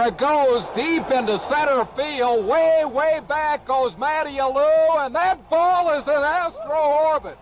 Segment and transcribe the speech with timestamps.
[0.00, 2.46] There it goes, deep into center field.
[2.46, 7.36] Way, way back goes Matty Alou, and that ball is in astro orbit.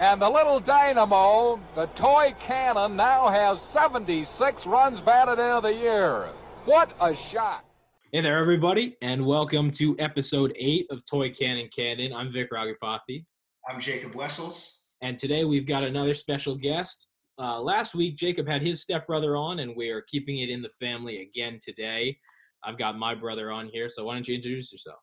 [0.00, 6.30] And the little dynamo, the toy cannon, now has 76 runs batted into the year.
[6.64, 7.62] What a shot!
[8.10, 12.14] Hey there, everybody, and welcome to episode eight of Toy Cannon Cannon.
[12.14, 13.26] I'm Vic Ragapathy,
[13.68, 14.84] I'm Jacob Wessels.
[15.02, 17.10] and today we've got another special guest.
[17.42, 20.68] Uh, last week, Jacob had his stepbrother on, and we are keeping it in the
[20.68, 22.16] family again today.
[22.62, 25.00] I've got my brother on here, so why don't you introduce yourself?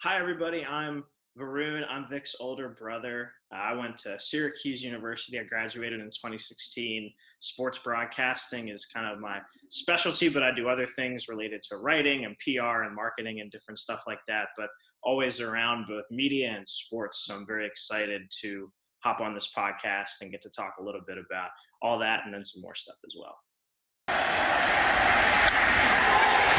[0.00, 0.64] Hi, everybody.
[0.64, 1.04] I'm
[1.38, 1.84] Varun.
[1.90, 3.32] I'm Vic's older brother.
[3.52, 5.38] I went to Syracuse University.
[5.38, 7.12] I graduated in 2016.
[7.40, 9.38] Sports broadcasting is kind of my
[9.68, 13.78] specialty, but I do other things related to writing and PR and marketing and different
[13.78, 14.70] stuff like that, but
[15.02, 17.26] always around both media and sports.
[17.26, 21.00] So I'm very excited to hop on this podcast and get to talk a little
[21.06, 21.50] bit about
[21.82, 23.36] all that and then some more stuff as well.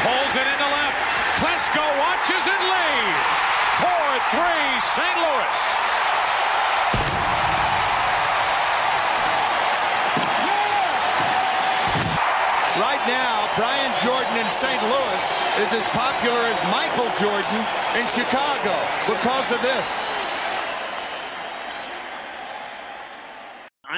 [0.00, 1.00] Pulls it into left.
[1.36, 3.14] Klesko watches it lead.
[3.80, 5.16] 4-3 St.
[5.16, 5.80] Louis.
[12.80, 14.82] Right now, Brian Jordan in St.
[14.82, 15.24] Louis
[15.60, 17.60] is as popular as Michael Jordan
[17.92, 18.72] in Chicago
[19.06, 20.10] because of this.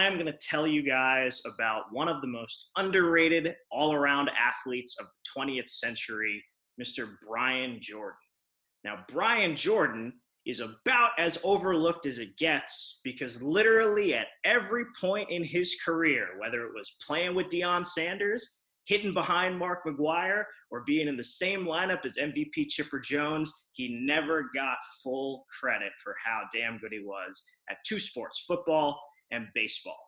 [0.03, 4.31] I am going to tell you guys about one of the most underrated all around
[4.37, 6.43] athletes of the 20th century,
[6.83, 7.11] Mr.
[7.25, 8.19] Brian Jordan.
[8.83, 10.13] Now, Brian Jordan
[10.45, 16.31] is about as overlooked as it gets because literally at every point in his career,
[16.41, 20.43] whether it was playing with Deion Sanders, hitting behind Mark McGwire,
[20.73, 25.93] or being in the same lineup as MVP Chipper Jones, he never got full credit
[26.03, 29.01] for how damn good he was at two sports, football
[29.33, 29.99] and baseball.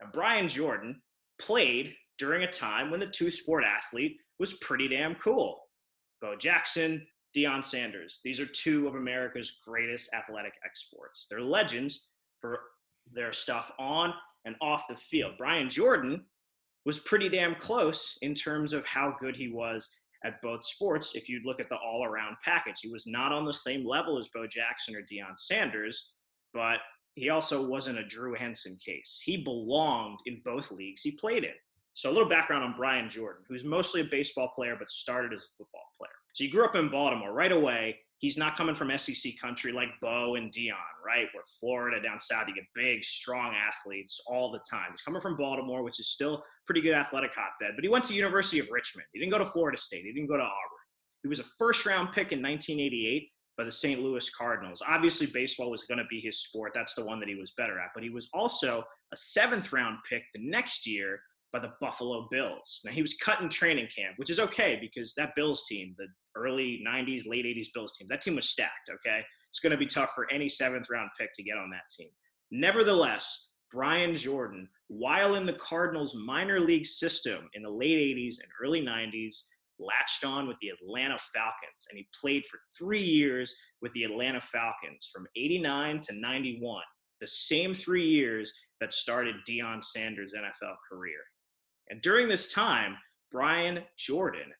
[0.00, 1.00] And Brian Jordan
[1.40, 5.60] played during a time when the two sport athlete was pretty damn cool.
[6.20, 8.20] Bo Jackson, Deion Sanders.
[8.24, 11.26] These are two of America's greatest athletic exports.
[11.30, 12.08] They're legends
[12.40, 12.58] for
[13.12, 14.12] their stuff on
[14.44, 15.34] and off the field.
[15.38, 16.24] Brian Jordan
[16.84, 19.88] was pretty damn close in terms of how good he was
[20.24, 22.80] at both sports if you look at the all around package.
[22.82, 26.12] He was not on the same level as Bo Jackson or Deion Sanders,
[26.52, 26.78] but
[27.18, 29.20] he also wasn't a Drew Henson case.
[29.22, 31.54] He belonged in both leagues he played in.
[31.94, 35.40] So, a little background on Brian Jordan, who's mostly a baseball player but started as
[35.40, 36.10] a football player.
[36.34, 37.98] So, he grew up in Baltimore right away.
[38.18, 40.74] He's not coming from SEC country like Bo and Deion,
[41.04, 41.28] right?
[41.32, 44.90] Where Florida down south, you get big, strong athletes all the time.
[44.90, 47.74] He's coming from Baltimore, which is still pretty good athletic hotbed.
[47.76, 49.06] But he went to University of Richmond.
[49.12, 50.04] He didn't go to Florida State.
[50.04, 50.78] He didn't go to Auburn.
[51.22, 54.00] He was a first round pick in 1988 by the St.
[54.00, 54.80] Louis Cardinals.
[54.86, 56.72] Obviously, baseball was going to be his sport.
[56.74, 57.90] That's the one that he was better at.
[57.92, 61.20] But he was also a seventh round pick the next year
[61.52, 62.80] by the Buffalo Bills.
[62.84, 66.06] Now, he was cut in training camp, which is okay because that Bills team, the
[66.36, 69.22] early 90s, late 80s Bills team, that team was stacked, okay?
[69.48, 72.10] It's going to be tough for any seventh round pick to get on that team.
[72.52, 78.48] Nevertheless, Brian Jordan, while in the Cardinals minor league system in the late 80s and
[78.62, 79.42] early 90s,
[79.78, 84.40] latched on with the Atlanta Falcons, and he played for three years with the Atlanta
[84.40, 86.82] Falcons from 89 to 91,
[87.20, 91.20] the same three years that started Deion Sanders' NFL career.
[91.90, 92.96] And during this time,
[93.30, 94.52] Brian Jordan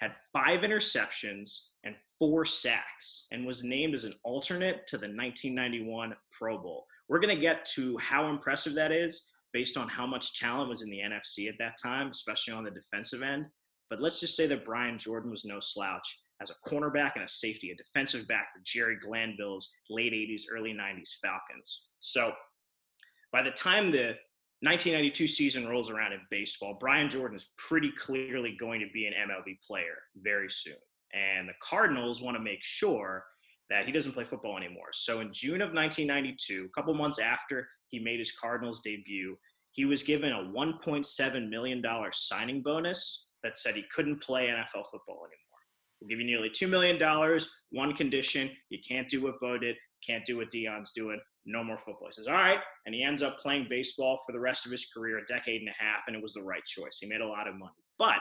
[0.00, 6.14] had five interceptions and four sacks and was named as an alternate to the 1991
[6.32, 6.86] Pro Bowl.
[7.08, 9.22] We're going to get to how impressive that is
[9.52, 12.70] based on how much talent was in the NFC at that time, especially on the
[12.70, 13.46] defensive end.
[13.90, 17.28] But let's just say that Brian Jordan was no slouch as a cornerback and a
[17.28, 21.82] safety, a defensive back for Jerry Glanville's late 80s, early 90s Falcons.
[22.00, 22.32] So
[23.32, 24.16] by the time the
[24.60, 29.12] 1992 season rolls around in baseball, Brian Jordan is pretty clearly going to be an
[29.12, 30.76] MLB player very soon.
[31.14, 33.24] And the Cardinals want to make sure
[33.70, 34.88] that he doesn't play football anymore.
[34.92, 39.36] So in June of 1992, a couple months after he made his Cardinals debut,
[39.72, 41.82] he was given a $1.7 million
[42.12, 45.46] signing bonus that said he couldn't play NFL football anymore.
[46.00, 47.40] We'll give you nearly $2 million,
[47.70, 51.78] one condition, you can't do what Bo did, can't do what Deion's doing, no more
[51.78, 52.08] football.
[52.08, 52.58] He says, all right.
[52.84, 55.70] And he ends up playing baseball for the rest of his career, a decade and
[55.70, 56.98] a half, and it was the right choice.
[57.00, 57.72] He made a lot of money.
[57.98, 58.18] But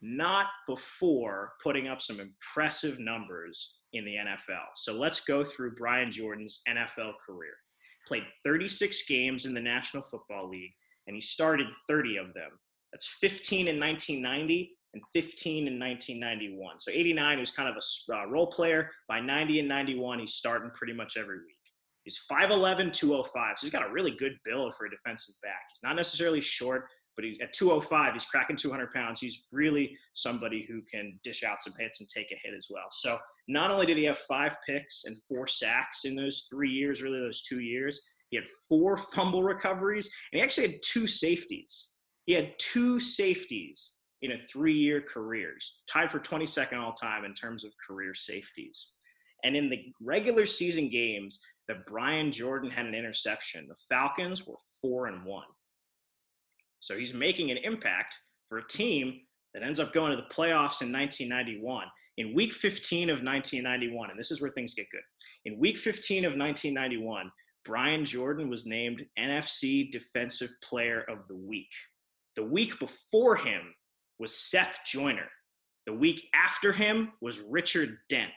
[0.00, 4.66] not before putting up some impressive numbers in the NFL.
[4.74, 7.52] So let's go through Brian Jordan's NFL career.
[8.06, 10.72] Played 36 games in the National Football League,
[11.06, 12.50] and he started 30 of them.
[12.92, 16.80] That's 15 in 1990 and 15 in 1991.
[16.80, 18.90] So 89, he was kind of a uh, role player.
[19.08, 21.56] By 90 and 91, he's starting pretty much every week.
[22.04, 23.58] He's 5'11, 205.
[23.58, 25.62] So he's got a really good build for a defensive back.
[25.70, 26.86] He's not necessarily short,
[27.16, 29.20] but he's at 205, he's cracking 200 pounds.
[29.20, 32.86] He's really somebody who can dish out some hits and take a hit as well.
[32.90, 33.18] So
[33.48, 37.20] not only did he have five picks and four sacks in those three years, really
[37.20, 41.90] those two years, he had four fumble recoveries, and he actually had two safeties.
[42.26, 43.92] He had two safeties
[44.22, 48.88] in a three-year careers, tied for 22nd all time in terms of career safeties.
[49.44, 54.56] And in the regular season games that Brian Jordan had an interception, the Falcons were
[54.80, 55.48] four and one.
[56.78, 58.14] So he's making an impact
[58.48, 59.20] for a team
[59.54, 61.86] that ends up going to the playoffs in 1991.
[62.18, 65.02] In week 15 of 1991, and this is where things get good.
[65.44, 67.30] In week 15 of 1991,
[67.64, 71.70] Brian Jordan was named NFC Defensive Player of the Week.
[72.36, 73.74] The week before him
[74.18, 75.28] was Seth Joyner.
[75.86, 78.30] The week after him was Richard Dent.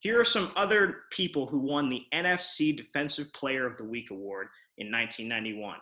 [0.00, 4.48] Here are some other people who won the NFC Defensive Player of the Week award
[4.78, 5.76] in 1991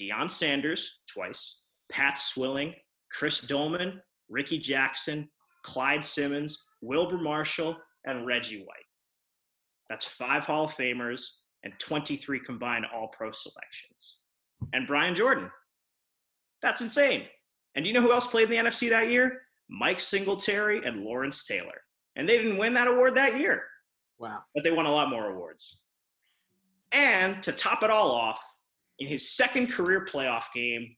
[0.00, 1.60] Deion Sanders, twice,
[1.90, 2.74] Pat Swilling,
[3.10, 5.28] Chris Doleman, Rickey Jackson,
[5.64, 7.76] Clyde Simmons, Wilber Marshall,
[8.06, 8.86] and Reggie White.
[9.88, 11.22] That's five Hall of Famers
[11.64, 14.16] and 23 combined All Pro selections.
[14.72, 15.50] And Brian Jordan.
[16.62, 17.24] That's insane.
[17.74, 19.42] And do you know who else played in the NFC that year?
[19.68, 21.80] Mike Singletary and Lawrence Taylor.
[22.16, 23.64] And they didn't win that award that year.
[24.18, 24.40] Wow.
[24.54, 25.80] But they won a lot more awards.
[26.92, 28.40] And to top it all off,
[28.98, 30.94] in his second career playoff game,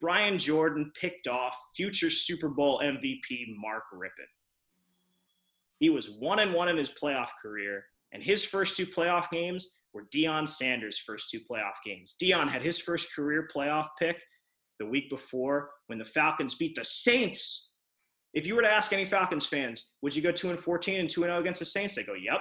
[0.00, 4.26] Brian Jordan picked off future Super Bowl MVP Mark Rypien.
[5.78, 9.70] He was one and one in his playoff career, and his first two playoff games
[9.92, 12.14] were Deion Sanders' first two playoff games.
[12.22, 14.22] Deion had his first career playoff pick
[14.80, 17.68] the week before when the Falcons beat the Saints.
[18.34, 21.08] If you were to ask any Falcons fans, would you go 2 and 14 and
[21.08, 21.94] 2 and 0 against the Saints?
[21.94, 22.40] They go, "Yep."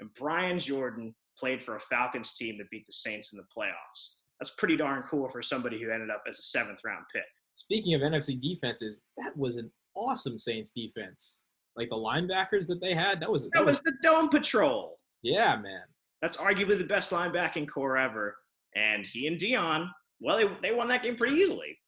[0.00, 4.14] And Brian Jordan played for a Falcons team that beat the Saints in the playoffs.
[4.38, 7.24] That's pretty darn cool for somebody who ended up as a seventh round pick.
[7.56, 11.42] Speaking of NFC defenses, that was an awesome Saints defense.
[11.76, 14.98] Like the linebackers that they had, that was That was the Dome Patrol.
[15.22, 15.82] yeah, man.
[16.20, 18.36] That's arguably the best linebacking core ever.
[18.74, 19.88] And he and Deion,
[20.20, 21.78] well, they, they won that game pretty easily.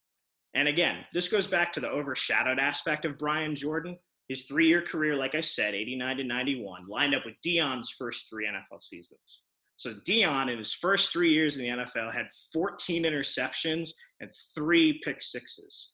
[0.54, 3.96] And again, this goes back to the overshadowed aspect of Brian Jordan.
[4.28, 8.28] His three year career, like I said, 89 to 91, lined up with Deion's first
[8.28, 9.42] three NFL seasons.
[9.76, 13.90] So Deion, in his first three years in the NFL, had 14 interceptions
[14.20, 15.92] and three pick sixes,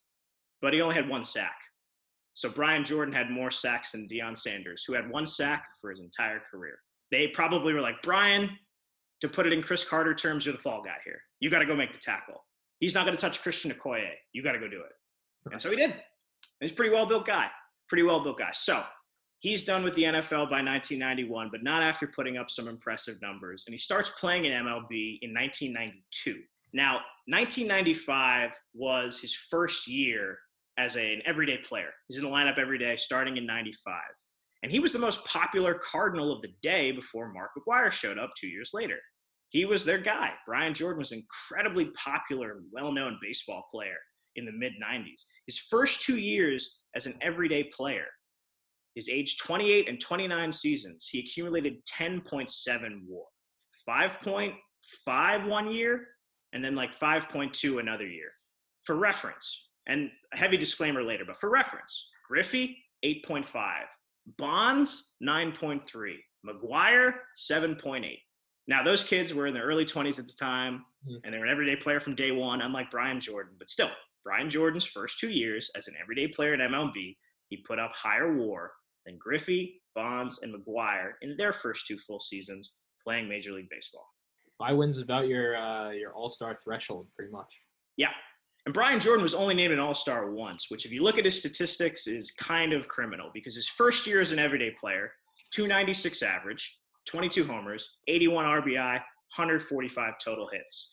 [0.60, 1.56] but he only had one sack.
[2.34, 6.00] So Brian Jordan had more sacks than Deion Sanders, who had one sack for his
[6.00, 6.78] entire career.
[7.12, 8.50] They probably were like, Brian,
[9.20, 11.20] to put it in Cris Carter terms, you're the fall guy here.
[11.40, 12.44] You got to go make the tackle.
[12.80, 14.10] He's not going to touch Christian Okoye.
[14.32, 15.52] You got to go do it.
[15.52, 15.94] And so he did.
[16.60, 17.46] He's a pretty well built guy.
[17.88, 18.50] Pretty well built guy.
[18.52, 18.82] So
[19.40, 23.64] he's done with the NFL by 1991, but not after putting up some impressive numbers.
[23.66, 26.40] And he starts playing in MLB in 1992.
[26.72, 26.94] Now,
[27.26, 30.38] 1995 was his first year
[30.78, 31.90] as a, an everyday player.
[32.08, 33.94] He's in the lineup every day, starting in 95.
[34.62, 38.32] And he was the most popular Cardinal of the day before Mark McGwire showed up
[38.36, 38.98] two years later.
[39.50, 40.32] He was their guy.
[40.46, 43.96] Brian Jordan was an incredibly popular, well known baseball player
[44.36, 45.24] in the mid 90s.
[45.46, 48.06] His first two years as an everyday player,
[48.94, 53.26] his age 28 and 29 seasons, he accumulated 10.7 WAR,
[53.88, 56.08] 5.5 one year,
[56.52, 58.30] and then like 5.2 another year.
[58.84, 63.82] For reference, and a heavy disclaimer later, but for reference, Griffey, 8.5,
[64.38, 65.82] Bonds, 9.3,
[66.46, 68.16] McGwire, 7.8.
[68.68, 71.20] Now, those kids were in their early 20s at the time, Mhm.
[71.24, 73.54] and they were an everyday player from day one, unlike Brian Jordan.
[73.58, 73.90] But still,
[74.24, 77.16] Brian Jordan's first two years as an everyday player at MLB,
[77.48, 78.72] he put up higher WAR
[79.04, 84.08] than Griffey, Bonds, and McGwire in their first two full seasons playing Major League Baseball.
[84.58, 87.60] Five wins is about your uh, your All Star threshold, pretty much.
[87.96, 88.12] Yeah.
[88.64, 91.24] And Brian Jordan was only named an All Star once, which, if you look at
[91.24, 95.14] his statistics, is kind of criminal because his first year as an everyday player,
[95.52, 96.76] 296 average,
[97.06, 100.92] 22 homers, 81 RBI, 145 total hits.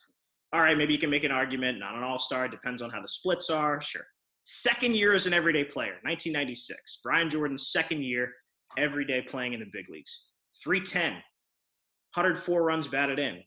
[0.53, 3.01] All right, maybe you can make an argument, not an All Star, depends on how
[3.01, 4.05] the splits are, sure.
[4.45, 6.99] Second year as an everyday player, 1996.
[7.03, 8.31] Brian Jordan's second year,
[8.77, 10.25] everyday playing in the big leagues.
[10.63, 11.13] 310,
[12.13, 13.41] 104 runs batted in,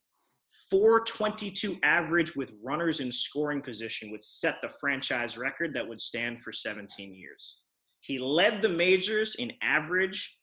[0.71, 6.41] 422 average with runners in scoring position would set the franchise record that would stand
[6.41, 7.59] for 17 years.
[8.01, 10.39] He led the majors in average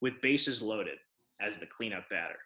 [0.00, 0.98] with bases loaded
[1.44, 2.38] as the cleanup batter.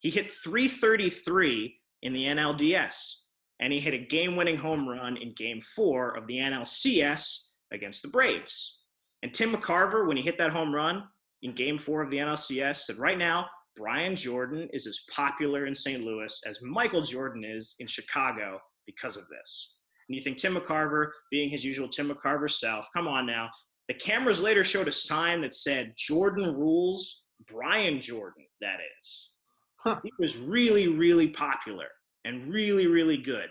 [0.00, 3.14] He hit 333 in the NLDS,
[3.60, 7.38] and he hit a game winning home run in game four of the NLCS
[7.72, 8.80] against the Braves.
[9.22, 11.04] And Tim McCarver, when he hit that home run
[11.42, 15.74] in game four of the NLCS, said, Right now, Brian Jordan is as popular in
[15.74, 16.04] St.
[16.04, 19.74] Louis as Michael Jordan is in Chicago because of this.
[20.08, 23.48] And you think Tim McCarver, being his usual Tim McCarver self, come on now.
[23.88, 29.30] The cameras later showed a sign that said Jordan rules, Brian Jordan, that is.
[29.78, 30.00] Huh.
[30.02, 31.86] He was really, really popular
[32.24, 33.48] and really, really good.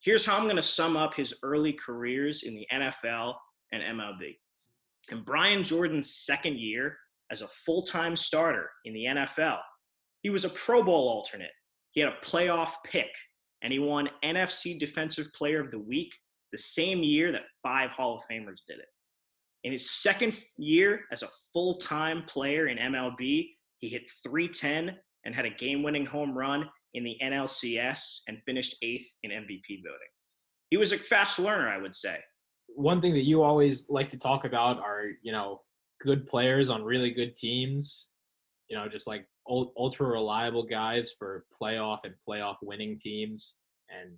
[0.00, 3.34] Here's how I'm going to sum up his early careers in the NFL
[3.72, 4.36] and MLB.
[5.10, 6.96] In Brian Jordan's second year
[7.30, 9.58] as a full time starter in the NFL,
[10.22, 11.50] he was a Pro Bowl alternate.
[11.92, 13.10] He had a playoff pick,
[13.62, 16.12] and he won NFC Defensive Player of the Week
[16.52, 18.88] the same year that five Hall of Famers did it.
[19.66, 25.34] In his second year as a full time player in MLB, he hit 310 and
[25.34, 30.12] had a game winning home run in the NLCS and finished eighth in MVP voting.
[30.70, 32.20] He was a fast learner, I would say.
[32.76, 35.62] One thing that you always like to talk about are, you know,
[36.00, 38.10] good players on really good teams.
[38.68, 43.56] You know, just like ul- ultra reliable guys for playoff and playoff winning teams.
[43.90, 44.14] And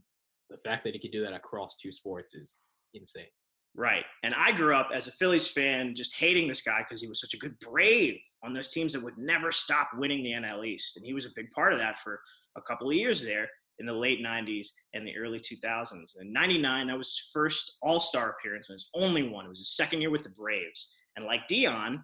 [0.51, 2.59] the fact that he could do that across two sports is
[2.93, 3.29] insane.
[3.75, 4.05] Right.
[4.23, 7.21] And I grew up as a Phillies fan just hating this guy because he was
[7.21, 10.97] such a good brave on those teams that would never stop winning the NL East.
[10.97, 12.21] And he was a big part of that for
[12.57, 13.49] a couple of years there
[13.79, 16.21] in the late 90s and the early 2000s.
[16.21, 19.45] In 99, that was his first All Star appearance and his only one.
[19.45, 20.93] It was his second year with the Braves.
[21.17, 22.03] And like Deion,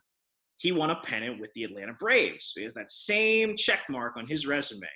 [0.57, 2.53] he won a pennant with the Atlanta Braves.
[2.53, 4.87] So he has that same check mark on his resume.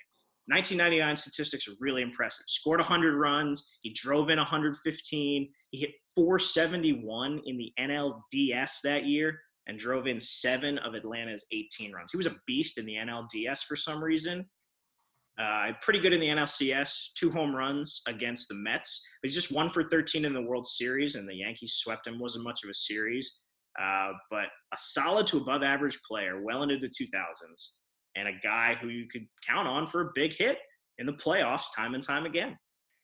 [0.49, 2.45] 1999 statistics are really impressive.
[2.47, 3.69] Scored 100 runs.
[3.81, 5.49] He drove in 115.
[5.69, 11.93] He hit 471 in the NLDS that year and drove in seven of Atlanta's 18
[11.93, 12.11] runs.
[12.11, 14.43] He was a beast in the NLDS for some reason.
[15.39, 19.01] Uh, pretty good in the NLCS, two home runs against the Mets.
[19.21, 22.19] But he's just one for 13 in the World Series, and the Yankees swept him.
[22.19, 23.39] wasn't much of a series,
[23.79, 27.67] uh, but a solid to above average player, well into the 2000s,
[28.15, 30.57] and a guy who you could count on for a big hit
[30.97, 32.57] in the playoffs time and time again.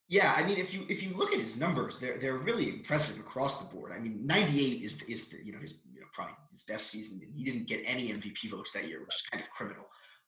[0.08, 3.20] Yeah, I mean, if you if you look at his numbers, they're they're really impressive
[3.20, 3.92] across the board.
[3.92, 7.20] I mean, 98 is is the, you know his you know, probably his best season.
[7.34, 9.86] He didn't get any MVP votes that year, which is kind of criminal.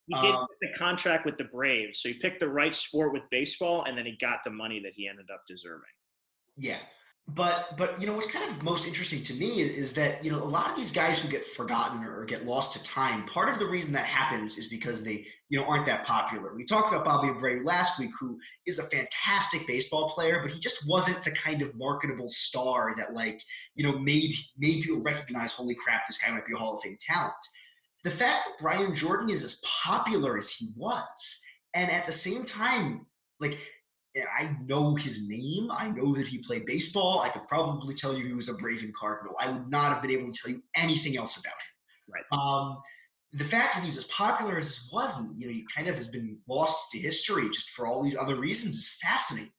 [0.07, 3.13] He did Um, get the contract with the Braves, so he picked the right sport
[3.13, 5.84] with baseball, and then he got the money that he ended up deserving.
[6.57, 6.79] Yeah.
[7.29, 10.41] But but you know what's kind of most interesting to me is, that you know
[10.41, 13.25] a lot of these guys who get forgotten or, or get lost to time.
[13.25, 16.55] Part of the reason that happens is because they you know aren't that popular.
[16.55, 20.60] We talked about Bobby Abreu last week, who is a fantastic baseball player, but he
[20.60, 23.41] just wasn't the kind of marketable star that like
[23.75, 25.51] you know made made people recognize.
[25.51, 27.34] Holy crap, this guy might be a Hall of Fame talent.
[28.05, 31.41] The fact that Brian Jordan is as popular as he was,
[31.74, 33.05] and at the same time,
[33.41, 33.57] like
[34.38, 35.69] I know his name.
[35.71, 37.21] I know that he played baseball.
[37.21, 39.36] I could probably tell you he was a Brave and Cardinal.
[39.39, 42.13] I would not have been able to tell you anything else about him.
[42.13, 42.24] Right.
[42.31, 42.81] Um,
[43.33, 46.07] the fact that he's as popular as he wasn't, you know, he kind of has
[46.07, 49.51] been lost to history just for all these other reasons, is fascinating.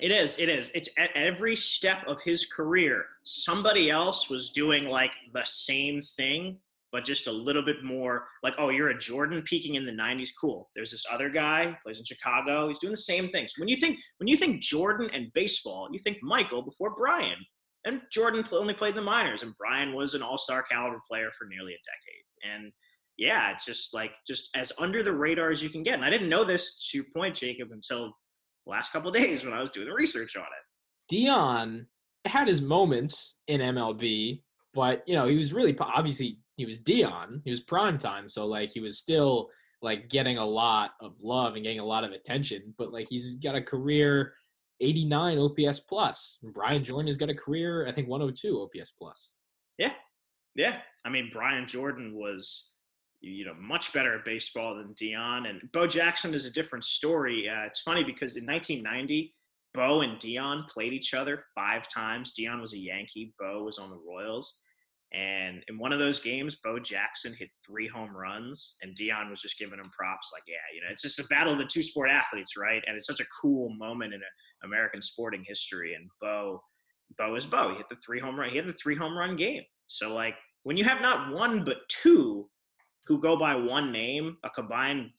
[0.00, 0.38] It is.
[0.38, 0.70] It is.
[0.74, 6.58] It's at every step of his career, somebody else was doing like the same thing,
[6.92, 10.30] but just a little bit more like, oh, you're a Jordan peaking in the 90s.
[10.40, 10.68] Cool.
[10.74, 12.68] There's this other guy, plays in Chicago.
[12.68, 13.52] He's doing the same things.
[13.58, 17.36] When you think when you think Jordan and baseball, you think Michael before Brian.
[17.84, 21.46] And Jordan only played in the minors, and Brian was an all-star caliber player for
[21.46, 22.54] nearly a decade.
[22.54, 22.72] And
[23.16, 25.94] yeah, it's just like just as under the radar as you can get.
[25.94, 28.12] And I didn't know this to your point, Jacob, until
[28.66, 31.14] last couple days when I was doing the research on it.
[31.14, 31.86] Deion
[32.26, 34.42] had his moments in MLB,
[34.74, 37.40] but you know he was really obviously he was Deion.
[37.44, 39.48] He was prime time, so like he was still
[39.80, 42.74] like getting a lot of love and getting a lot of attention.
[42.76, 44.34] But like he's got a career
[44.80, 46.38] 89 OPS plus.
[46.52, 49.36] Brian Jordan has got a career I think 102 OPS plus.
[49.78, 49.92] Yeah,
[50.56, 50.78] yeah.
[51.04, 52.72] I mean, Brian Jordan was,
[53.20, 57.48] you know, much better at baseball than Deion, and Bo Jackson is a different story.
[57.48, 59.32] Uh, it's funny because in 1990,
[59.74, 62.34] Bo and Deion played each other five times.
[62.36, 64.56] Deion was a Yankee, Bo was on the Royals.
[65.12, 69.40] And in one of those games, Bo Jackson hit three home runs, and Deion was
[69.40, 70.30] just giving him props.
[70.32, 72.82] Like, yeah, you know, it's just a battle of the two sport athletes, right?
[72.86, 74.20] And it's such a cool moment in
[74.64, 75.94] American sporting history.
[75.94, 76.62] And Bo,
[77.16, 77.70] Bo is Bo.
[77.70, 78.50] He hit the three home run.
[78.50, 79.62] He had the three home run game.
[79.86, 80.34] So, like,
[80.64, 82.50] when you have not one but two
[83.06, 85.12] who go by one name, a combined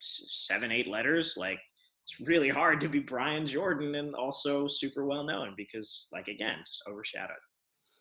[0.00, 1.60] seven, eight letters, like
[2.02, 6.58] it's really hard to be Brian Jordan and also super well known because, like, again,
[6.66, 7.36] just overshadowed.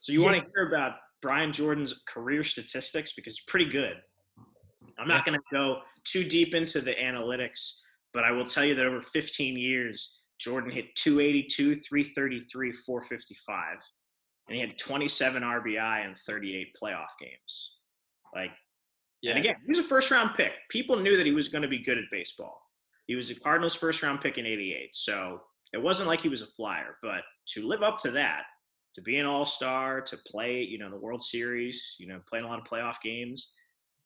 [0.02, 0.26] So you Yeah.
[0.26, 3.96] want to hear about Brian Jordan's career statistics because it's pretty good.
[4.98, 7.80] I'm not going to go too deep into the analytics,
[8.14, 13.78] but I will tell you that over 15 years, Jordan hit 282, 333, 455,
[14.48, 17.72] and he had 27 RBI in 38 playoff games.
[18.34, 18.52] Like,
[19.22, 19.32] Yeah.
[19.32, 20.54] and again, he was a first round pick.
[20.70, 22.62] People knew that he was going to be good at baseball.
[23.08, 24.96] He was a Cardinals first round pick in 88.
[24.96, 25.42] So
[25.74, 27.22] it wasn't like he was a flyer, but
[27.54, 28.44] to live up to that,
[29.00, 32.46] to be an all star, to play, you know, the World Series, you know, playing
[32.46, 33.54] a lot of playoff games.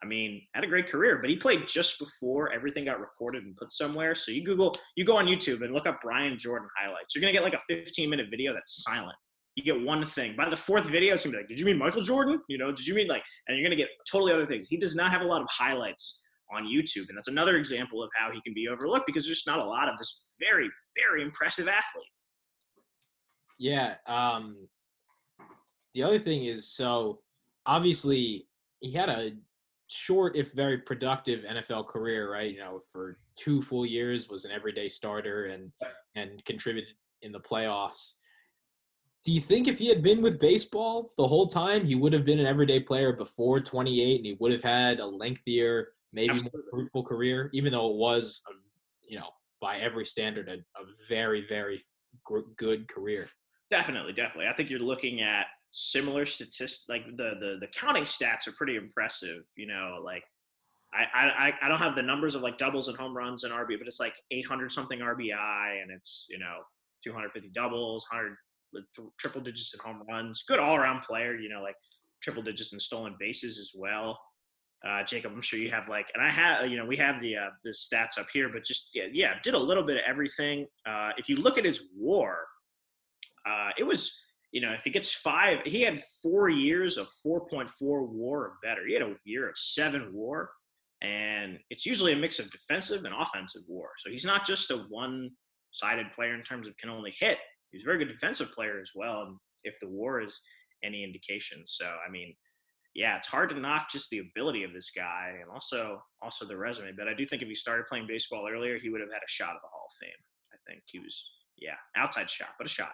[0.04, 3.56] I mean, had a great career, but he played just before everything got recorded and
[3.56, 4.16] put somewhere.
[4.16, 7.16] So you Google, you go on YouTube and look up Brian Jordan highlights.
[7.16, 9.16] You're gonna get like a 15 minute video that's silent.
[9.56, 10.36] You get one thing.
[10.36, 12.42] By the fourth video, it's gonna be like, "Did you mean Michael Jordan?
[12.50, 14.68] You know, did you mean like?" And you're gonna get totally other things.
[14.68, 18.10] He does not have a lot of highlights on YouTube, and that's another example of
[18.16, 21.24] how he can be overlooked because there's just not a lot of this very, very
[21.24, 22.12] impressive athlete.
[23.58, 23.96] Yeah.
[24.08, 24.68] Um,
[25.94, 27.20] the other thing is, so
[27.66, 28.48] obviously
[28.80, 29.32] he had a
[29.88, 32.52] short, if very productive NFL career, right?
[32.52, 35.72] You know, for two full years was an everyday starter and
[36.16, 38.16] and contributed in the playoffs.
[39.26, 42.26] Do you think if he had been with baseball the whole time, he would have
[42.26, 46.60] been an everyday player before 28 and he would have had a lengthier, maybe Absolutely.
[46.60, 48.54] more fruitful career, even though it was, a,
[49.02, 49.30] you know,
[49.62, 51.82] by every standard, a, a very, very
[52.58, 53.30] good career?
[53.70, 54.48] Definitely, definitely.
[54.48, 56.86] I think you're looking at similar statistics.
[56.88, 59.44] Like the the the counting stats are pretty impressive.
[59.56, 60.24] You know, like
[60.94, 63.78] I I I don't have the numbers of like doubles and home runs and RB,
[63.78, 66.60] but it's like 800 something RBI and it's you know
[67.04, 68.38] 250 doubles, 100
[68.72, 70.44] with th- triple digits in home runs.
[70.48, 71.36] Good all around player.
[71.36, 71.76] You know, like
[72.22, 74.20] triple digits in stolen bases as well.
[74.88, 77.38] Uh, Jacob, I'm sure you have like, and I have, you know, we have the
[77.38, 80.68] uh, the stats up here, but just yeah, yeah, did a little bit of everything.
[80.86, 82.40] Uh, if you look at his WAR,
[83.46, 84.20] uh, it was,
[84.54, 88.86] you know, if he gets five, he had four years of 4.4 WAR or better.
[88.88, 90.52] He had a year of seven WAR,
[91.02, 93.90] and it's usually a mix of defensive and offensive WAR.
[93.98, 97.40] So he's not just a one-sided player in terms of can only hit.
[97.72, 99.36] He's a very good defensive player as well.
[99.64, 100.40] If the WAR is
[100.84, 102.36] any indication, so I mean,
[102.94, 106.56] yeah, it's hard to knock just the ability of this guy and also also the
[106.56, 106.92] resume.
[106.96, 109.30] But I do think if he started playing baseball earlier, he would have had a
[109.30, 110.12] shot at the Hall of Fame.
[110.54, 111.26] I think he was,
[111.58, 112.92] yeah, outside shot, but a shot.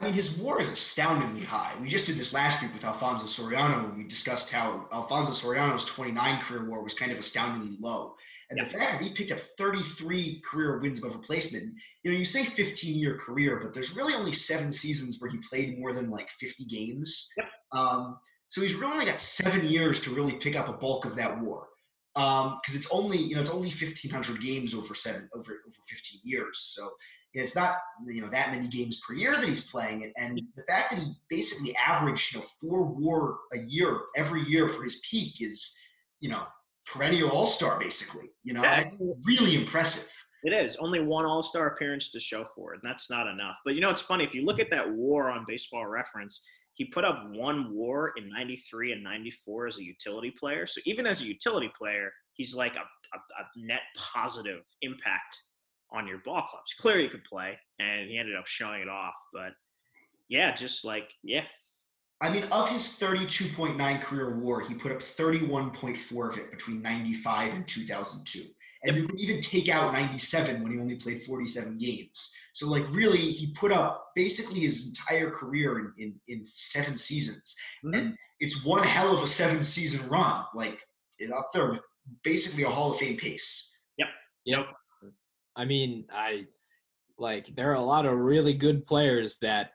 [0.00, 1.72] I mean, his WAR is astoundingly high.
[1.80, 5.84] We just did this last week with Alfonso Soriano when we discussed how Alfonso Soriano's
[5.84, 8.14] 29 career WAR was kind of astoundingly low.
[8.50, 12.24] And the fact that he picked up 33 career wins above replacement, you know, you
[12.24, 16.10] say 15 year career, but there's really only seven seasons where he played more than
[16.10, 17.30] like 50 games.
[17.36, 17.46] Yep.
[17.72, 21.16] Um, so he's really only got seven years to really pick up a bulk of
[21.16, 21.66] that WAR.
[22.14, 26.72] Because it's only, you know, it's only 1,500 games over seven, over over 15 years.
[26.74, 26.90] So
[27.34, 30.62] it's not you know that many games per year that he's playing, and, and the
[30.62, 35.00] fact that he basically averaged you know four WAR a year every year for his
[35.08, 35.76] peak is
[36.20, 36.44] you know
[36.86, 38.30] perennial All Star basically.
[38.44, 38.80] You know Yeah.
[38.82, 40.10] that's really impressive.
[40.44, 43.56] It is only one All Star appearance to show for it, and that's not enough.
[43.64, 46.42] But you know, it's funny if you look at that WAR on Baseball Reference.
[46.76, 50.66] He put up one WAR in '93 and '94 as a utility player.
[50.66, 55.40] So even as a utility player, he's like a, a, a net positive impact
[55.92, 56.74] on your ball clubs.
[56.78, 59.14] Clearly, he could play, and he ended up showing it off.
[59.32, 59.52] But
[60.28, 61.44] yeah, just like yeah,
[62.20, 67.52] I mean, of his 32.9 career WAR, he put up 31.4 of it between 95
[67.52, 68.44] and 2002.
[68.84, 72.34] And you can even take out 97 when he only played 47 games.
[72.52, 77.54] So, like, really, he put up basically his entire career in, in, in seven seasons.
[77.84, 77.96] Mhm.
[77.96, 80.78] And it's one hell of a seven season run, like,
[81.18, 81.80] it up there with
[82.22, 83.70] basically a Hall of Fame pace.
[83.98, 84.08] Yep.
[84.44, 84.66] Yep.
[85.56, 86.46] I mean, I
[87.18, 89.72] like there are a lot of really good players that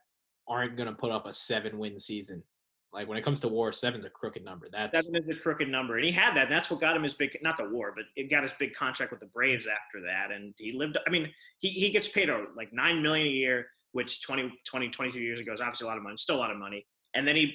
[0.47, 2.43] aren't going to put up a seven win season.
[2.91, 4.67] Like when it comes to WAR, seven's a crooked number.
[4.71, 6.45] That's seven is a crooked number, and he had that.
[6.45, 8.73] And that's what got him his big, not the WAR, but it got his big
[8.73, 10.31] contract with the Braves after that.
[10.31, 10.97] And he lived.
[11.05, 14.89] I mean, he he gets paid oh, like nine million a year, which 20, 20,
[14.89, 16.85] 22 years ago is obviously a lot of money, still a lot of money.
[17.13, 17.53] And then he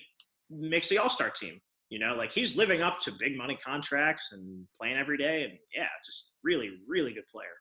[0.51, 1.61] makes the All Star team.
[1.91, 5.45] You know, like he's living up to big money contracts and playing every day.
[5.45, 7.55] And yeah, just really, really good player.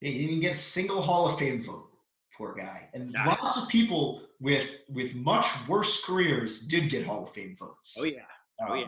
[0.00, 1.90] He didn't get a single Hall of Fame vote.
[2.36, 2.88] Poor guy.
[2.94, 3.26] And Nah.
[3.26, 7.96] lots of people with with much worse careers did get Hall of Fame votes.
[8.00, 8.24] Oh yeah,
[8.62, 8.84] oh Um, yeah.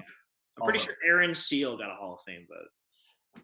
[0.58, 3.42] I'm pretty sure Aaron Sele got a Hall of Fame vote.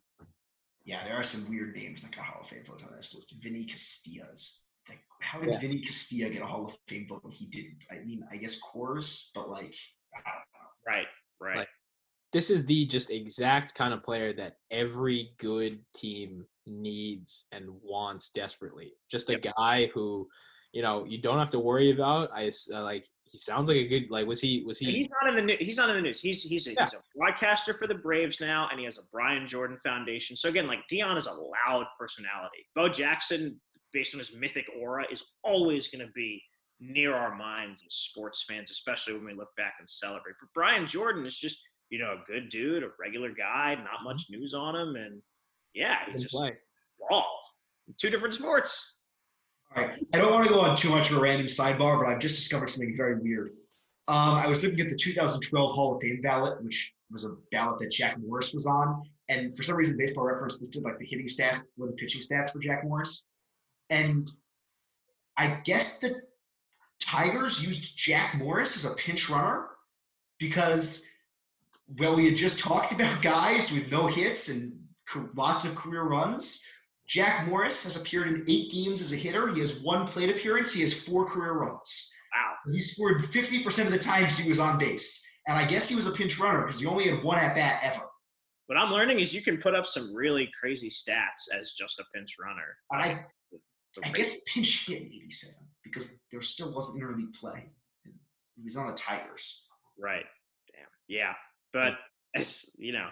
[0.84, 3.34] Yeah, there are some weird names that got Hall of Fame votes on this list.
[3.42, 4.64] Vinny Castillas.
[4.88, 5.58] Like, how did Yeah.
[5.58, 7.84] Vinny Castilla get a Hall of Fame vote when he didn't?
[7.90, 9.74] I mean, I guess Coors, but like,
[10.14, 10.68] I don't know.
[10.86, 11.06] Right,
[11.40, 11.56] right.
[11.58, 11.68] Like-
[12.32, 18.30] this is the just exact kind of player that every good team needs and wants
[18.30, 18.92] desperately.
[19.10, 19.54] Just a Yep.
[19.56, 20.28] guy who,
[20.72, 22.30] you know, you don't have to worry about.
[22.32, 25.10] I uh, like he sounds like a good like was he was And he he's
[25.22, 25.58] not in the news.
[25.58, 26.20] He's not in the news.
[26.20, 26.84] He's he's a, Yeah.
[26.84, 30.36] he's a broadcaster for the Braves now, and he has a Brian Jordan Foundation.
[30.36, 32.66] So again, like Deion is a loud personality.
[32.74, 33.60] Bo Jackson,
[33.92, 36.42] based on his mythic aura, is always going to be
[36.80, 40.36] near our minds as sports fans, especially when we look back and celebrate.
[40.40, 44.26] But Brian Jordan is just you know a good dude, a regular guy, not much
[44.30, 45.20] news on him, and
[45.74, 46.54] yeah, just play?
[47.10, 47.24] raw.
[47.96, 48.94] Two different sports.
[49.74, 49.98] All right.
[50.12, 52.36] I don't want to go on too much of a random sidebar, but I've just
[52.36, 53.50] discovered something very weird.
[54.08, 57.78] Um, I was looking at the 2012 Hall of Fame ballot, which was a ballot
[57.80, 61.26] that Jack Morris was on, and for some reason, Baseball Reference listed like the hitting
[61.26, 63.24] stats or the pitching stats for Jack Morris,
[63.90, 64.30] and
[65.36, 66.22] I guess the
[67.00, 69.66] Tigers used Jack Morris as a pinch runner
[70.38, 71.06] because,
[71.98, 74.72] well, we had just talked about guys with no hits and
[75.34, 76.64] lots of career runs.
[77.06, 79.48] Jack Morris has appeared in eight games as a hitter.
[79.48, 80.72] He has one plate appearance.
[80.72, 82.12] He has four career runs.
[82.34, 82.72] Wow.
[82.72, 85.24] He scored 50% of the times he was on base.
[85.46, 87.80] And I guess he was a pinch runner because he only had one at bat
[87.82, 88.04] ever.
[88.66, 92.04] What I'm learning is you can put up some really crazy stats as just a
[92.14, 92.76] pinch runner.
[92.92, 93.24] I,
[94.04, 97.72] I guess pinch hit in 87 because there still wasn't interleague play.
[98.04, 99.64] He was on the Tigers.
[99.98, 100.26] Right.
[100.70, 100.86] Damn.
[101.08, 101.32] Yeah.
[101.72, 101.94] But
[102.34, 103.08] it's you know,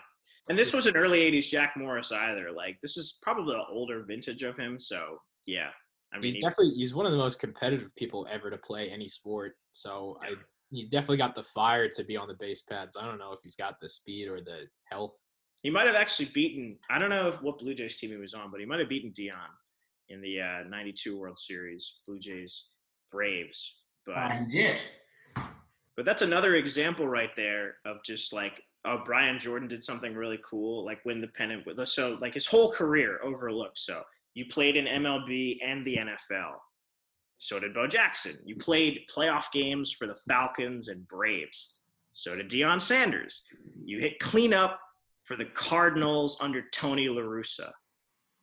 [0.48, 2.50] and this was an early '80s Jack Morris either.
[2.52, 4.78] Like this is probably an older vintage of him.
[4.78, 5.68] So yeah.
[6.14, 9.08] I mean, He's definitely he's one of the most competitive people ever to play any
[9.08, 9.54] sport.
[9.72, 10.34] So I
[10.70, 12.96] he's definitely got the fire to be on the base pads.
[12.96, 15.16] I don't know if he's got the speed or the health.
[15.62, 16.78] he might have actually beaten.
[16.90, 18.88] I don't know if, what Blue Jays team he was on, but he might have
[18.88, 19.50] beaten Deion
[20.08, 21.98] in the uh, '92 World Series.
[22.06, 22.68] Blue Jays
[23.10, 23.76] Braves.
[24.06, 24.80] But Uh, he did.
[25.96, 30.14] But that's another example right there of just like, Uh, oh, Brian Jordan did something
[30.14, 31.86] really cool, like win the pennant with.
[31.88, 33.78] So like his whole career overlooked.
[33.78, 34.02] So
[34.34, 36.54] you played in MLB and the NFL.
[37.38, 38.38] So did Bo Jackson.
[38.44, 41.74] You played playoff games for the Falcons and Braves.
[42.12, 43.42] So did Deion Sanders.
[43.84, 44.80] You hit cleanup
[45.24, 47.72] for the Cardinals under Tony La Russa.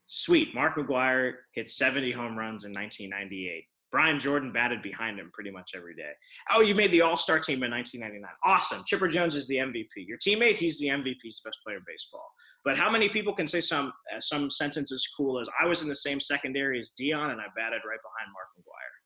[0.06, 0.54] Sweet.
[0.54, 3.64] Mark McGwire hit 70 home runs in 1998.
[3.94, 6.10] Brian Jordan batted behind him pretty much every day.
[6.52, 8.28] Oh, you made the All Star team in 1999.
[8.42, 8.82] Awesome.
[8.84, 9.86] Chipper Jones is the MVP.
[9.98, 11.18] Your teammate, he's the MVP.
[11.22, 12.28] He's the best player in baseball.
[12.64, 15.82] But how many people can say some uh, some sentence as cool as I was
[15.82, 18.96] in the same secondary as Deion and I batted right behind Mark McGwire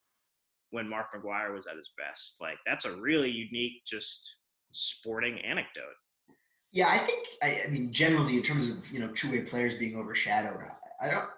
[0.71, 2.37] when Mark McGwire was at his best?
[2.41, 4.37] Like that's a really unique, just
[4.73, 5.99] sporting anecdote.
[6.73, 9.75] Yeah, I think I, I mean generally in terms of you know two way players
[9.75, 10.61] being overshadowed,
[11.03, 11.29] I, I don't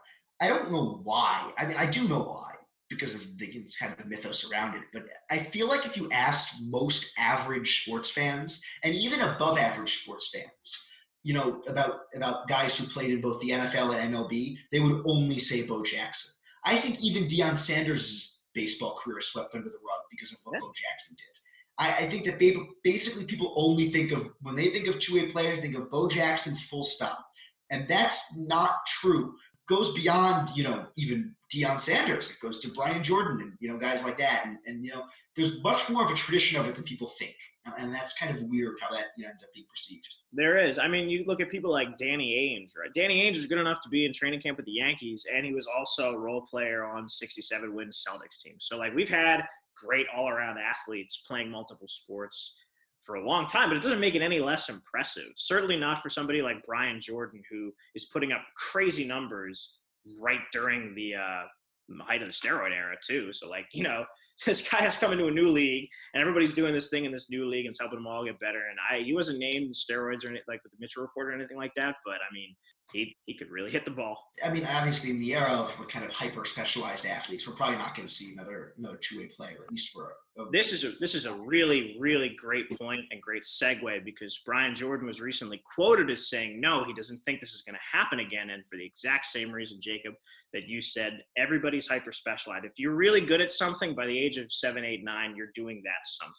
[0.41, 1.51] I don't know why.
[1.59, 2.50] I mean I do know why
[2.91, 4.83] because of the it's kind of the mythos around it.
[4.93, 10.03] But I feel like if you asked most average sports fans and even above average
[10.03, 10.89] sports fans,
[11.23, 15.03] you know about about guys who played in both the NFL and MLB, they would
[15.07, 16.33] only say Bo Jackson.
[16.65, 20.61] I think even Deion Sanders' baseball career swept under the rug because of what Yeah.
[20.61, 21.39] Bo Jackson did.
[21.79, 25.31] I, I think that ba- basically people only think of when they think of two-way
[25.31, 27.25] players, think of Bo Jackson, full stop,
[27.71, 29.35] and that's not true.
[29.71, 32.29] Goes beyond you know even Deion Sanders.
[32.29, 35.05] It goes to Brian Jordan and you know guys like that, and, and you know
[35.37, 38.35] there's much more of a tradition of it than people think, and, and that's kind
[38.35, 40.13] of weird how that you know, ends up being perceived.
[40.33, 40.77] There is.
[40.77, 42.93] I mean, you look at people like Danny Ainge, right?
[42.93, 45.55] Danny Ainge was good enough to be in training camp with the Yankees, and he
[45.55, 48.57] was also a role player on 67 wins Celtics team.
[48.59, 49.45] So, like, we've had
[49.77, 52.55] great all around athletes playing multiple sports
[53.03, 55.31] for a long time, but it doesn't make it any less impressive.
[55.37, 59.79] Certainly not for somebody like Brian Jordan, who is putting up crazy numbers
[60.23, 63.33] right during the uh, height of the steroid era, too.
[63.33, 64.05] So, like, you know,
[64.47, 67.31] this guy has come into a new league and everybody's doing this thing in this
[67.31, 68.63] new league and it's helping them all get better.
[68.71, 71.33] And I, he wasn't named in steroids or anything like with the Mitchell report or
[71.33, 71.97] anything like that.
[72.05, 72.55] But I mean,
[72.93, 74.17] he he could really hit the ball.
[74.45, 77.95] I mean, obviously, in the era of kind of hyper specialized athletes, we're probably not
[77.95, 80.85] going to see another another two way player, at least for a, a This is
[80.85, 85.21] a this is a really really great point and great segue because Brian Jordan was
[85.21, 88.63] recently quoted as saying no, he doesn't think this is going to happen again, and
[88.71, 90.15] for the exact same reason, Jacob,
[90.53, 92.65] that you said, everybody's hyper specialized.
[92.65, 95.83] If you're really good at something by the age of seven, eight, nine, you're doing
[95.85, 96.35] that something,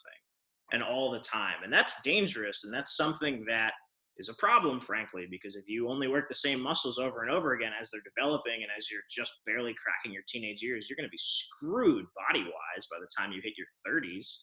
[0.72, 3.72] and all the time, and that's dangerous, and that's something that
[4.18, 7.54] is a problem, frankly, because if you only work the same muscles over and over
[7.54, 11.06] again as they're developing and as you're just barely cracking your teenage years, you're going
[11.06, 14.36] to be screwed body wise by the time you hit your 30s.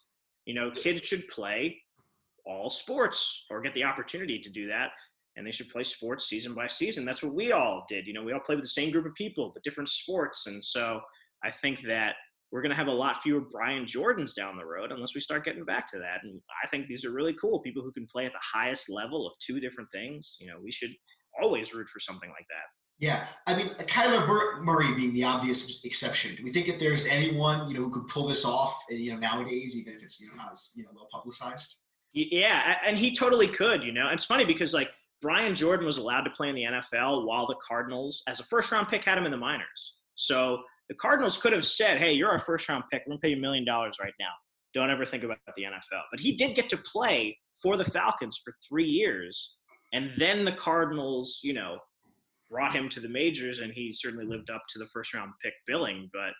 [0.45, 1.77] You know, kids should play
[2.45, 4.89] all sports or get the opportunity to do that.
[5.35, 7.05] And they should play sports season by season.
[7.05, 8.07] That's what we all did.
[8.07, 10.47] You know, we all played with the same group of people, but different sports.
[10.47, 10.99] And so
[11.45, 12.15] I think that
[12.51, 15.45] we're going to have a lot fewer Brian Jordans down the road unless we start
[15.45, 16.23] getting back to that.
[16.23, 19.27] And I think these are really cool people who can play at the highest level
[19.27, 20.35] of two different things.
[20.39, 20.91] You know, we should
[21.41, 22.65] always root for something like that.
[22.99, 26.35] Yeah, I mean, uh, Kyler Mur- Murray being the obvious exception.
[26.35, 29.13] Do we think if there's anyone you know who could pull this off, eh, you
[29.13, 31.77] know, nowadays, even if it's you know not as you know well publicized?
[32.11, 34.05] Yeah, and he totally could, you know.
[34.05, 34.89] And it's funny because like
[35.21, 38.69] Brian Jordan was allowed to play in the NFL while the Cardinals, as a first
[38.71, 39.93] round pick, had him in the minors.
[40.15, 40.59] So
[40.89, 43.03] the Cardinals could have said, "Hey, you're our first round pick.
[43.05, 44.31] We're gonna pay you a million dollars right now.
[44.73, 48.41] Don't ever think about the NFL." But he did get to play for the Falcons
[48.43, 49.55] for three years,
[49.93, 51.79] and then the Cardinals, you know,
[52.49, 55.53] brought him to the majors, and he certainly lived up to the first round pick
[55.67, 56.09] billing.
[56.11, 56.33] But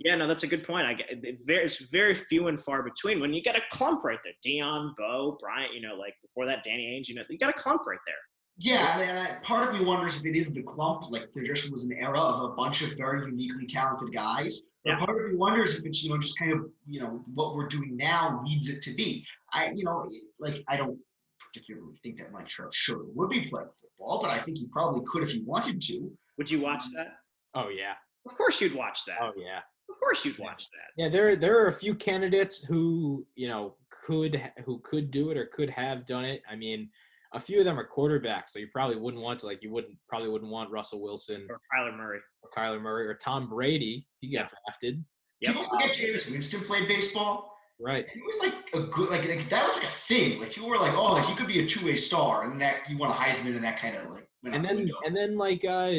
[0.00, 0.86] Yeah, no, that's a good point.
[0.86, 4.18] I get it, it's very few and far between when you get a clump right
[4.24, 4.32] there.
[4.44, 7.52] Deion, Bo, Bryant, you know, like before that, Danny Ainge, you know, you got a
[7.52, 8.16] clump right there.
[8.60, 11.70] Yeah, and I, part of me wonders if it is the clump, like there just
[11.70, 14.62] was an era of a bunch of very uniquely talented guys.
[14.84, 15.04] But Yeah.
[15.04, 17.68] part of me wonders if it's, you know, just kind of, you know, what we're
[17.68, 19.24] doing now needs it to be.
[19.52, 20.08] I, you know,
[20.40, 20.98] like I don't
[21.38, 25.04] particularly think that Mike Trout sure would be playing football, but I think he probably
[25.06, 26.10] could if he wanted to.
[26.36, 27.16] Would you watch um, that?
[27.54, 27.94] Oh yeah.
[28.26, 29.18] Of course you'd watch that.
[29.20, 29.60] Oh yeah.
[29.88, 31.02] Of course you'd watch that.
[31.02, 35.36] Yeah, there there are a few candidates who you know could who could do it
[35.36, 36.42] or could have done it.
[36.50, 36.90] I mean,
[37.34, 39.94] a few of them are quarterbacks, so you probably wouldn't want to like you wouldn't
[40.08, 42.20] probably wouldn't want Russell Wilson Or Kyler Murray.
[42.42, 44.06] or Kyler Murray or Tom Brady.
[44.20, 45.04] He got drafted,
[45.40, 45.54] Yep.
[45.54, 47.54] People forget Jameis Winston played baseball.
[47.78, 48.06] right?
[48.12, 50.40] And it was like a good, like, like that was like a thing.
[50.40, 52.94] Like people were like, oh, like he could be a two-way star, and that he
[52.96, 54.26] won a Heisman and that kind of like.
[54.44, 54.94] And then window.
[55.04, 55.92] and then like uh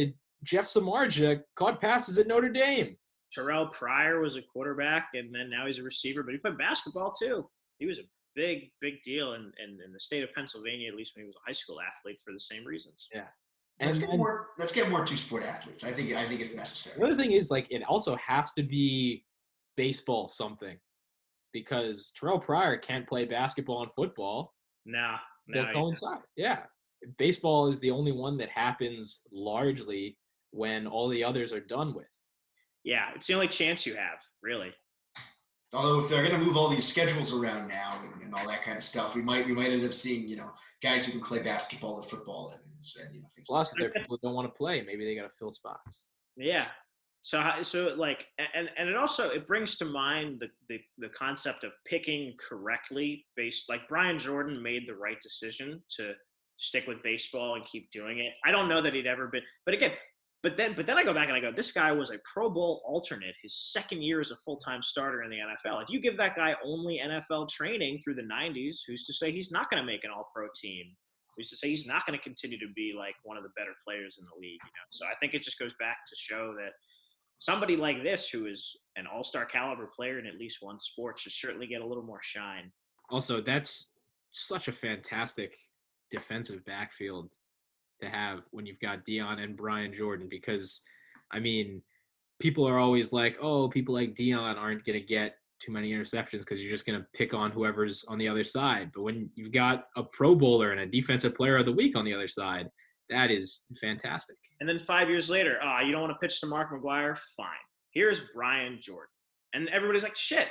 [0.43, 2.95] Jeff Samardzija caught passes at Notre Dame.
[3.37, 7.11] Terrelle Pryor was a quarterback, and then now he's a receiver, but he played basketball
[7.13, 7.47] too.
[7.77, 8.03] He was a
[8.39, 11.35] big, big deal in, in, in the state of Pennsylvania, at least when he was
[11.35, 13.07] a high school athlete, for the same reasons.
[13.13, 13.25] And
[13.81, 14.47] let's get then- more.
[14.57, 15.83] Let's get more two-sport athletes.
[15.83, 16.13] I think.
[16.13, 16.99] I think it's necessary.
[16.99, 19.25] The other thing is like it also has to be
[19.77, 20.77] baseball something
[21.53, 24.53] because Terrelle Pryor can't play basketball and football.
[24.85, 25.17] Nah,
[25.51, 25.73] They'll nah.
[25.73, 26.19] coincide.
[26.35, 26.59] Yeah.
[27.17, 30.17] Baseball is the only one that happens largely
[30.51, 32.05] when all the others are done with.
[32.83, 34.71] Yeah, it's the only chance you have, really.
[35.73, 38.63] Although if they're going to move all these schedules around now and, and all that
[38.63, 40.51] kind of stuff, we might we might end up seeing you know
[40.81, 42.61] guys who can play basketball and football and,
[43.05, 43.45] and you know things.
[43.47, 45.51] Plus, if there are people who don't want to play, maybe they got to fill
[45.51, 46.03] spots.
[46.35, 46.65] Yeah.
[47.21, 51.63] So so like and and it also it brings to mind the, the the concept
[51.63, 56.13] of picking correctly based like Brian Jordan made the right decision to
[56.57, 58.33] stick with baseball and keep doing it.
[58.45, 59.91] I don't know that he'd ever been but again
[60.41, 62.49] but then but then I go back and I go this guy was a Pro
[62.49, 65.81] Bowl alternate his second year as a full-time starter in the NFL.
[65.83, 69.51] If you give that guy only NFL training through the 90s, who's to say he's
[69.51, 70.85] not going to make an all-pro team?
[71.35, 73.71] Who's to say he's not going to continue to be like one of the better
[73.85, 74.87] players in the league, you know?
[74.91, 76.71] So I think it just goes back to show that
[77.39, 81.31] somebody like this, who is an all-star caliber player in at least one sport, should
[81.31, 82.71] certainly get a little more shine.
[83.09, 83.89] Also, that's
[84.29, 85.55] such a fantastic
[86.11, 87.29] defensive backfield
[87.99, 90.81] to have when you've got Deion and Brian Jordan because,
[91.31, 91.81] I mean,
[92.39, 96.39] people are always like, oh, people like Deion aren't going to get too many interceptions
[96.39, 98.91] because you're just going to pick on whoever's on the other side.
[98.95, 102.05] But when you've got a Pro Bowler and a Defensive Player of the Week on
[102.05, 102.69] the other side,
[103.09, 104.37] that is fantastic.
[104.59, 107.17] And then five years later, ah, you don't want to pitch to Mark McGwire?
[107.35, 107.49] Fine.
[107.91, 109.09] Here's Brian Jordan.
[109.53, 110.47] And everybody's like, shit.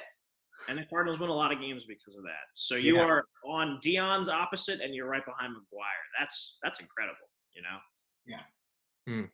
[0.68, 2.50] And the Cardinals win a lot of games because of that.
[2.54, 3.04] So you Yeah.
[3.04, 6.04] are on Deion's opposite and you're right behind McGwire.
[6.18, 9.26] That's that's incredible, you know?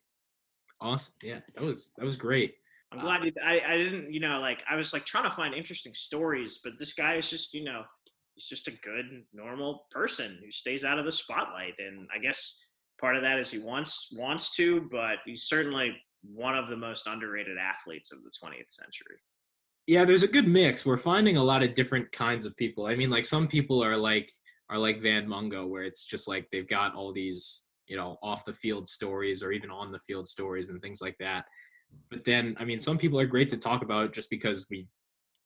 [0.80, 1.14] Awesome.
[1.22, 2.54] Yeah, that was that was great.
[2.92, 5.34] I'm Uh, glad you, I, I didn't, you know, like I was like trying to
[5.34, 7.82] find interesting stories, but this guy is just, you know,
[8.34, 11.74] he's just a good, normal person who stays out of the spotlight.
[11.78, 12.58] And I guess
[13.00, 17.06] part of that is he wants wants to, but he's certainly one of the most
[17.06, 19.16] underrated athletes of the 20th century.
[19.86, 20.86] Yeah, there's a good mix.
[20.86, 22.86] We're finding a lot of different kinds of people.
[22.86, 24.30] I mean, like some people are like
[24.70, 28.44] are like Van Mungo, where it's just like they've got all these, you know, off
[28.44, 31.44] the field stories or even on the field stories and things like that.
[32.10, 34.88] But then, I mean, some people are great to talk about just because we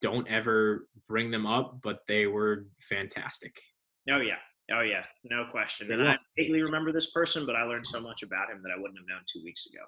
[0.00, 3.60] don't ever bring them up, but they were fantastic.
[4.10, 4.38] Oh yeah.
[4.72, 5.04] Oh yeah.
[5.24, 5.90] No question.
[5.92, 8.80] And I vaguely remember this person, but I learned so much about him that I
[8.80, 9.84] wouldn't have known two weeks ago.